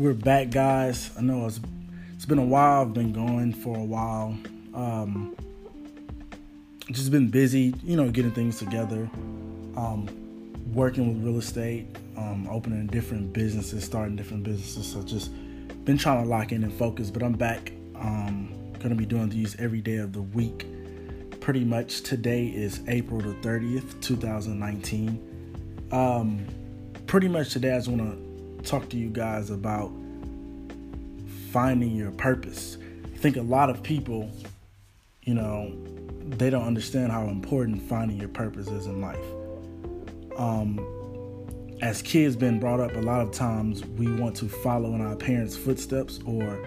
we're 0.00 0.14
back, 0.14 0.48
guys. 0.48 1.10
I 1.18 1.20
know 1.20 1.44
it's 1.46 1.60
it's 2.14 2.24
been 2.24 2.38
a 2.38 2.44
while. 2.44 2.80
I've 2.80 2.94
been 2.94 3.12
going 3.12 3.52
for 3.52 3.76
a 3.76 3.84
while. 3.84 4.34
Um, 4.72 5.36
just 6.90 7.10
been 7.10 7.28
busy, 7.28 7.74
you 7.82 7.96
know, 7.96 8.10
getting 8.10 8.30
things 8.30 8.58
together. 8.58 9.10
Um, 9.76 10.08
working 10.72 11.06
with 11.08 11.22
real 11.22 11.38
estate, 11.38 11.86
um, 12.16 12.48
opening 12.50 12.86
different 12.86 13.34
businesses, 13.34 13.84
starting 13.84 14.16
different 14.16 14.42
businesses. 14.42 14.90
So 14.90 15.02
just 15.02 15.32
been 15.84 15.98
trying 15.98 16.22
to 16.22 16.28
lock 16.30 16.52
in 16.52 16.64
and 16.64 16.72
focus. 16.72 17.10
But 17.10 17.22
I'm 17.22 17.34
back. 17.34 17.70
Um, 17.94 18.54
gonna 18.78 18.94
be 18.94 19.04
doing 19.04 19.28
these 19.28 19.54
every 19.60 19.82
day 19.82 19.96
of 19.96 20.14
the 20.14 20.22
week. 20.22 20.64
Pretty 21.40 21.62
much 21.62 22.00
today 22.00 22.46
is 22.46 22.80
April 22.88 23.20
the 23.20 23.34
30th, 23.46 24.00
2019. 24.00 25.88
Um, 25.92 26.46
pretty 27.06 27.28
much 27.28 27.52
today 27.52 27.74
I 27.74 27.76
just 27.76 27.88
want 27.88 28.00
to 28.00 28.29
talk 28.64 28.88
to 28.90 28.96
you 28.96 29.08
guys 29.08 29.50
about 29.50 29.92
finding 31.50 31.96
your 31.96 32.10
purpose. 32.12 32.78
I 33.04 33.16
think 33.16 33.36
a 33.36 33.42
lot 33.42 33.70
of 33.70 33.82
people, 33.82 34.30
you 35.22 35.34
know, 35.34 35.72
they 36.28 36.50
don't 36.50 36.66
understand 36.66 37.12
how 37.12 37.28
important 37.28 37.82
finding 37.82 38.18
your 38.18 38.28
purpose 38.28 38.68
is 38.68 38.86
in 38.86 39.00
life. 39.00 39.18
Um, 40.36 40.78
as 41.82 42.02
kids 42.02 42.36
been 42.36 42.60
brought 42.60 42.80
up 42.80 42.94
a 42.94 43.00
lot 43.00 43.20
of 43.20 43.32
times 43.32 43.84
we 43.84 44.12
want 44.12 44.36
to 44.36 44.48
follow 44.48 44.94
in 44.94 45.00
our 45.00 45.16
parents 45.16 45.56
footsteps 45.56 46.20
or 46.26 46.66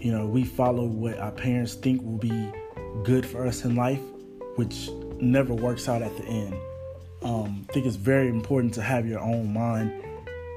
you 0.00 0.10
know 0.10 0.26
we 0.26 0.44
follow 0.44 0.84
what 0.84 1.16
our 1.18 1.30
parents 1.30 1.74
think 1.74 2.02
will 2.02 2.18
be 2.18 2.50
good 3.04 3.24
for 3.24 3.46
us 3.46 3.64
in 3.64 3.76
life 3.76 4.00
which 4.56 4.90
never 5.20 5.54
works 5.54 5.88
out 5.88 6.02
at 6.02 6.16
the 6.16 6.24
end 6.24 6.54
um, 7.22 7.64
i 7.68 7.72
think 7.72 7.86
it's 7.86 7.96
very 7.96 8.28
important 8.28 8.74
to 8.74 8.82
have 8.82 9.06
your 9.06 9.20
own 9.20 9.52
mind 9.52 9.92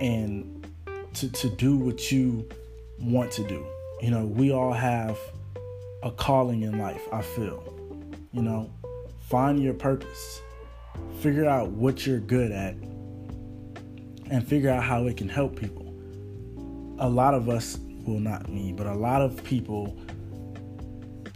and 0.01 0.67
to, 1.13 1.31
to 1.31 1.49
do 1.49 1.77
what 1.77 2.11
you 2.11 2.47
want 2.99 3.31
to 3.31 3.47
do 3.47 3.65
you 4.01 4.11
know 4.11 4.25
we 4.25 4.51
all 4.51 4.73
have 4.73 5.17
a 6.03 6.11
calling 6.11 6.63
in 6.63 6.77
life 6.77 7.01
i 7.13 7.21
feel 7.21 7.63
you 8.33 8.41
know 8.41 8.69
find 9.29 9.63
your 9.63 9.73
purpose 9.73 10.41
figure 11.21 11.45
out 11.45 11.69
what 11.69 12.05
you're 12.05 12.19
good 12.19 12.51
at 12.51 12.75
and 14.31 14.47
figure 14.47 14.69
out 14.69 14.83
how 14.83 15.05
it 15.05 15.17
can 15.17 15.29
help 15.29 15.59
people. 15.59 15.93
A 16.99 17.09
lot 17.09 17.33
of 17.33 17.49
us, 17.49 17.77
well, 18.05 18.19
not 18.19 18.49
me, 18.49 18.71
but 18.71 18.87
a 18.87 18.93
lot 18.93 19.21
of 19.21 19.43
people, 19.43 19.95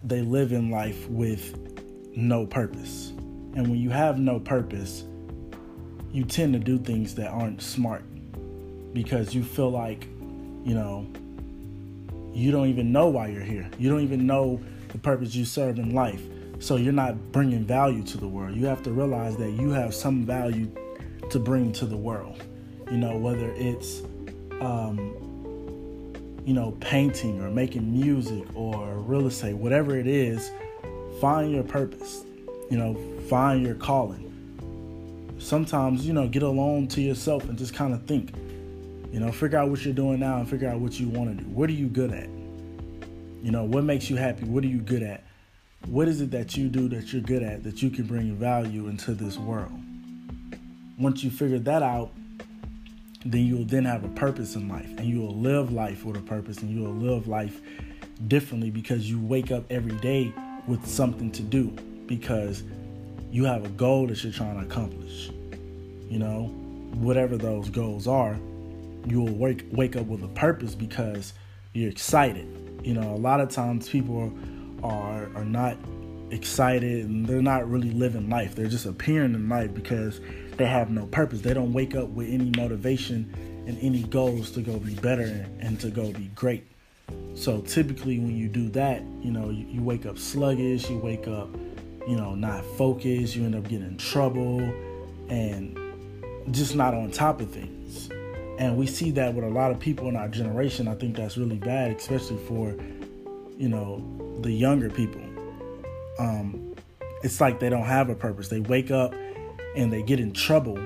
they 0.03 0.21
live 0.21 0.53
in 0.53 0.71
life 0.71 1.07
with 1.09 1.59
no 2.15 2.45
purpose. 2.45 3.09
And 3.55 3.67
when 3.67 3.77
you 3.77 3.89
have 3.89 4.17
no 4.17 4.39
purpose, 4.39 5.03
you 6.11 6.23
tend 6.23 6.53
to 6.53 6.59
do 6.59 6.79
things 6.79 7.13
that 7.15 7.29
aren't 7.29 7.61
smart 7.61 8.03
because 8.95 9.35
you 9.35 9.43
feel 9.43 9.69
like, 9.69 10.05
you 10.63 10.73
know, 10.73 11.05
you 12.33 12.51
don't 12.51 12.69
even 12.69 12.91
know 12.91 13.09
why 13.09 13.27
you're 13.27 13.43
here. 13.43 13.69
You 13.77 13.91
don't 13.91 14.01
even 14.01 14.25
know 14.25 14.59
the 14.89 14.97
purpose 14.97 15.35
you 15.35 15.45
serve 15.45 15.77
in 15.77 15.93
life. 15.93 16.23
So 16.57 16.77
you're 16.77 16.93
not 16.93 17.31
bringing 17.31 17.63
value 17.63 18.01
to 18.05 18.17
the 18.17 18.27
world. 18.27 18.55
You 18.55 18.65
have 18.65 18.81
to 18.83 18.91
realize 18.91 19.37
that 19.37 19.51
you 19.51 19.69
have 19.69 19.93
some 19.93 20.25
value 20.25 20.71
to 21.29 21.37
bring 21.37 21.71
to 21.73 21.85
the 21.85 21.97
world 21.97 22.41
you 22.91 22.97
know, 22.97 23.17
whether 23.17 23.51
it's, 23.55 24.01
um, 24.61 25.15
you 26.45 26.53
know, 26.53 26.71
painting 26.79 27.41
or 27.41 27.49
making 27.49 27.91
music 27.91 28.43
or 28.53 28.99
real 28.99 29.27
estate, 29.27 29.55
whatever 29.55 29.97
it 29.97 30.07
is, 30.07 30.51
find 31.19 31.51
your 31.51 31.63
purpose, 31.63 32.23
you 32.69 32.77
know, 32.77 32.95
find 33.27 33.63
your 33.63 33.75
calling. 33.75 34.21
Sometimes, 35.39 36.05
you 36.05 36.13
know, 36.13 36.27
get 36.27 36.43
alone 36.43 36.87
to 36.89 37.01
yourself 37.01 37.47
and 37.49 37.57
just 37.57 37.73
kind 37.73 37.93
of 37.93 38.03
think, 38.05 38.33
you 39.11 39.19
know, 39.19 39.31
figure 39.31 39.57
out 39.57 39.69
what 39.69 39.83
you're 39.85 39.93
doing 39.93 40.19
now 40.19 40.37
and 40.37 40.49
figure 40.49 40.69
out 40.69 40.79
what 40.79 40.99
you 40.99 41.09
want 41.09 41.37
to 41.37 41.43
do. 41.43 41.49
What 41.49 41.69
are 41.69 41.73
you 41.73 41.87
good 41.87 42.11
at? 42.11 42.29
You 43.43 43.51
know, 43.51 43.63
what 43.63 43.83
makes 43.83 44.09
you 44.09 44.15
happy? 44.15 44.45
What 44.45 44.63
are 44.63 44.67
you 44.67 44.79
good 44.79 45.03
at? 45.03 45.23
What 45.85 46.07
is 46.07 46.19
it 46.21 46.31
that 46.31 46.57
you 46.57 46.67
do 46.67 46.87
that 46.89 47.13
you're 47.13 47.21
good 47.21 47.43
at 47.43 47.63
that 47.63 47.83
you 47.83 47.91
can 47.91 48.05
bring 48.05 48.35
value 48.35 48.87
into 48.87 49.13
this 49.13 49.37
world? 49.37 49.71
Once 50.97 51.23
you 51.23 51.29
figure 51.29 51.59
that 51.59 51.83
out, 51.83 52.11
then 53.25 53.45
you'll 53.45 53.65
then 53.65 53.85
have 53.85 54.03
a 54.03 54.09
purpose 54.09 54.55
in 54.55 54.67
life 54.67 54.87
and 54.97 55.05
you 55.05 55.19
will 55.19 55.35
live 55.35 55.71
life 55.71 56.05
with 56.05 56.15
a 56.15 56.21
purpose 56.21 56.59
and 56.59 56.69
you 56.69 56.83
will 56.83 56.93
live 56.93 57.27
life 57.27 57.59
differently 58.27 58.69
because 58.69 59.09
you 59.09 59.19
wake 59.19 59.51
up 59.51 59.63
every 59.71 59.95
day 59.97 60.33
with 60.67 60.85
something 60.87 61.31
to 61.31 61.41
do 61.41 61.67
because 62.07 62.63
you 63.31 63.43
have 63.45 63.65
a 63.65 63.69
goal 63.69 64.07
that 64.07 64.23
you're 64.23 64.31
trying 64.31 64.59
to 64.59 64.65
accomplish. 64.65 65.29
You 66.09 66.19
know, 66.19 66.45
whatever 66.95 67.37
those 67.37 67.69
goals 67.69 68.07
are, 68.07 68.37
you 69.07 69.21
will 69.21 69.35
wake 69.35 69.65
wake 69.71 69.95
up 69.95 70.05
with 70.05 70.23
a 70.23 70.27
purpose 70.29 70.75
because 70.75 71.33
you're 71.73 71.89
excited. 71.89 72.47
You 72.83 72.93
know, 72.93 73.13
a 73.13 73.17
lot 73.17 73.39
of 73.39 73.49
times 73.49 73.89
people 73.89 74.19
are 74.19 74.55
are, 74.83 75.29
are 75.35 75.45
not 75.45 75.77
excited 76.31 77.05
and 77.05 77.25
they're 77.25 77.41
not 77.41 77.69
really 77.69 77.91
living 77.91 78.29
life. 78.29 78.55
They're 78.55 78.67
just 78.67 78.85
appearing 78.85 79.33
in 79.33 79.49
life 79.49 79.73
because 79.73 80.19
they 80.57 80.65
have 80.65 80.89
no 80.89 81.05
purpose. 81.07 81.41
They 81.41 81.53
don't 81.53 81.73
wake 81.73 81.95
up 81.95 82.09
with 82.09 82.29
any 82.29 82.51
motivation 82.57 83.63
and 83.67 83.77
any 83.79 84.03
goals 84.03 84.51
to 84.51 84.61
go 84.61 84.77
be 84.77 84.95
better 84.95 85.45
and 85.59 85.79
to 85.79 85.89
go 85.89 86.11
be 86.11 86.29
great. 86.35 86.65
So 87.35 87.61
typically, 87.61 88.19
when 88.19 88.35
you 88.35 88.47
do 88.47 88.69
that, 88.69 89.01
you 89.21 89.31
know, 89.31 89.49
you, 89.49 89.65
you 89.67 89.81
wake 89.81 90.05
up 90.05 90.17
sluggish, 90.17 90.89
you 90.89 90.97
wake 90.97 91.27
up, 91.27 91.49
you 92.07 92.15
know, 92.15 92.35
not 92.35 92.63
focused, 92.77 93.35
you 93.35 93.43
end 93.43 93.55
up 93.55 93.63
getting 93.63 93.85
in 93.85 93.97
trouble 93.97 94.59
and 95.29 95.77
just 96.51 96.75
not 96.75 96.93
on 96.93 97.11
top 97.11 97.41
of 97.41 97.51
things. 97.51 98.09
And 98.57 98.77
we 98.77 98.87
see 98.87 99.11
that 99.11 99.33
with 99.33 99.43
a 99.43 99.49
lot 99.49 99.71
of 99.71 99.79
people 99.79 100.07
in 100.07 100.15
our 100.15 100.29
generation. 100.29 100.87
I 100.87 100.95
think 100.95 101.17
that's 101.17 101.37
really 101.37 101.57
bad, 101.57 101.91
especially 101.91 102.37
for, 102.47 102.75
you 103.57 103.69
know, 103.69 104.03
the 104.41 104.51
younger 104.51 104.89
people. 104.89 105.21
Um, 106.19 106.75
it's 107.23 107.41
like 107.41 107.59
they 107.59 107.69
don't 107.69 107.85
have 107.85 108.09
a 108.09 108.15
purpose. 108.15 108.47
They 108.47 108.61
wake 108.61 108.91
up 108.91 109.13
and 109.75 109.91
they 109.91 110.01
get 110.01 110.19
in 110.19 110.31
trouble 110.31 110.79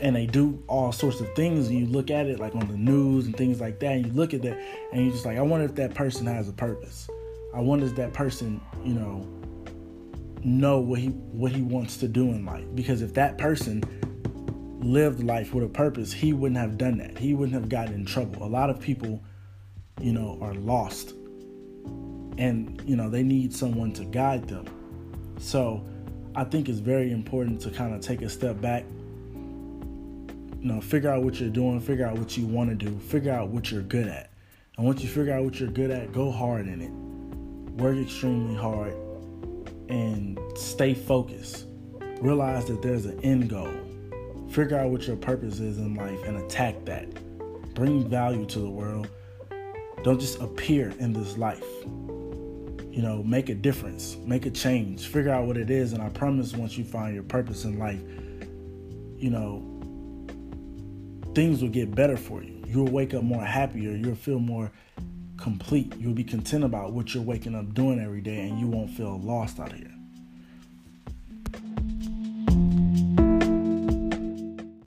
and 0.00 0.14
they 0.14 0.26
do 0.26 0.62
all 0.66 0.92
sorts 0.92 1.20
of 1.20 1.32
things 1.34 1.68
and 1.68 1.78
you 1.78 1.86
look 1.86 2.10
at 2.10 2.26
it 2.26 2.38
like 2.38 2.54
on 2.54 2.66
the 2.68 2.76
news 2.76 3.26
and 3.26 3.36
things 3.36 3.60
like 3.60 3.78
that 3.80 3.92
and 3.92 4.06
you 4.06 4.12
look 4.12 4.34
at 4.34 4.42
that 4.42 4.58
and 4.92 5.04
you're 5.04 5.12
just 5.12 5.24
like 5.24 5.38
i 5.38 5.40
wonder 5.40 5.64
if 5.64 5.74
that 5.74 5.94
person 5.94 6.26
has 6.26 6.48
a 6.48 6.52
purpose 6.52 7.08
i 7.54 7.60
wonder 7.60 7.86
if 7.86 7.94
that 7.94 8.12
person 8.12 8.60
you 8.84 8.94
know 8.94 9.26
know 10.42 10.78
what 10.78 10.98
he 10.98 11.08
what 11.08 11.52
he 11.52 11.62
wants 11.62 11.96
to 11.96 12.08
do 12.08 12.24
in 12.24 12.44
life 12.44 12.66
because 12.74 13.02
if 13.02 13.14
that 13.14 13.38
person 13.38 13.82
lived 14.84 15.22
life 15.22 15.54
with 15.54 15.64
a 15.64 15.68
purpose 15.68 16.12
he 16.12 16.32
wouldn't 16.32 16.58
have 16.58 16.76
done 16.76 16.98
that 16.98 17.18
he 17.18 17.34
wouldn't 17.34 17.54
have 17.54 17.68
gotten 17.68 17.94
in 17.94 18.04
trouble 18.04 18.44
a 18.44 18.46
lot 18.46 18.70
of 18.70 18.80
people 18.80 19.22
you 20.00 20.12
know 20.12 20.38
are 20.40 20.54
lost 20.54 21.12
and 22.38 22.82
you 22.86 22.96
know 22.96 23.08
they 23.08 23.22
need 23.22 23.54
someone 23.54 23.92
to 23.92 24.04
guide 24.04 24.46
them 24.48 24.66
so 25.38 25.84
I 26.36 26.42
think 26.42 26.68
it's 26.68 26.80
very 26.80 27.12
important 27.12 27.60
to 27.62 27.70
kind 27.70 27.94
of 27.94 28.00
take 28.00 28.22
a 28.22 28.28
step 28.28 28.60
back. 28.60 28.84
You 29.34 30.72
know, 30.72 30.80
figure 30.80 31.10
out 31.10 31.22
what 31.22 31.38
you're 31.38 31.50
doing, 31.50 31.80
figure 31.80 32.06
out 32.06 32.18
what 32.18 32.36
you 32.36 32.46
want 32.46 32.70
to 32.70 32.76
do, 32.76 32.98
figure 32.98 33.32
out 33.32 33.50
what 33.50 33.70
you're 33.70 33.82
good 33.82 34.08
at. 34.08 34.30
And 34.76 34.84
once 34.84 35.02
you 35.02 35.08
figure 35.08 35.32
out 35.32 35.44
what 35.44 35.60
you're 35.60 35.68
good 35.68 35.90
at, 35.90 36.12
go 36.12 36.32
hard 36.32 36.66
in 36.66 36.80
it. 36.80 36.90
Work 37.80 37.98
extremely 37.98 38.56
hard 38.56 38.94
and 39.88 40.38
stay 40.56 40.94
focused. 40.94 41.66
Realize 42.20 42.64
that 42.66 42.82
there's 42.82 43.04
an 43.06 43.20
end 43.20 43.50
goal. 43.50 43.72
Figure 44.54 44.78
out 44.78 44.90
what 44.90 45.06
your 45.06 45.16
purpose 45.16 45.60
is 45.60 45.78
in 45.78 45.94
life 45.94 46.22
and 46.26 46.36
attack 46.38 46.84
that. 46.84 47.12
Bring 47.74 48.08
value 48.08 48.46
to 48.46 48.60
the 48.60 48.70
world. 48.70 49.08
Don't 50.04 50.20
just 50.20 50.40
appear 50.40 50.94
in 51.00 51.12
this 51.12 51.36
life 51.36 51.64
you 52.94 53.02
know, 53.02 53.24
make 53.24 53.48
a 53.48 53.54
difference, 53.56 54.16
make 54.24 54.46
a 54.46 54.50
change, 54.50 55.08
figure 55.08 55.32
out 55.32 55.48
what 55.48 55.56
it 55.56 55.68
is. 55.68 55.92
And 55.94 56.00
I 56.00 56.10
promise 56.10 56.54
once 56.54 56.78
you 56.78 56.84
find 56.84 57.12
your 57.12 57.24
purpose 57.24 57.64
in 57.64 57.76
life, 57.76 58.00
you 59.18 59.30
know, 59.30 59.64
things 61.34 61.60
will 61.60 61.70
get 61.70 61.92
better 61.92 62.16
for 62.16 62.40
you. 62.44 62.62
You'll 62.68 62.86
wake 62.92 63.12
up 63.12 63.24
more 63.24 63.44
happier. 63.44 63.90
You'll 63.96 64.14
feel 64.14 64.38
more 64.38 64.70
complete. 65.38 65.92
You'll 65.98 66.14
be 66.14 66.22
content 66.22 66.62
about 66.62 66.92
what 66.92 67.12
you're 67.12 67.24
waking 67.24 67.56
up 67.56 67.74
doing 67.74 67.98
every 67.98 68.20
day 68.20 68.48
and 68.48 68.60
you 68.60 68.68
won't 68.68 68.90
feel 68.90 69.20
lost 69.20 69.58
out 69.58 69.72
here. 69.72 69.90